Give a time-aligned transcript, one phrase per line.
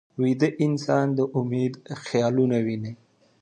[0.21, 1.73] ویده انسان د امید
[2.05, 2.93] خیالونه ویني